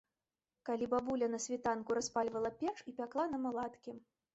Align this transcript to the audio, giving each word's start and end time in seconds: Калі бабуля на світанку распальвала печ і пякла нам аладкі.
Калі 0.69 0.87
бабуля 0.93 1.29
на 1.35 1.39
світанку 1.47 2.01
распальвала 2.01 2.55
печ 2.65 2.77
і 2.89 2.99
пякла 3.01 3.33
нам 3.33 3.51
аладкі. 3.53 4.01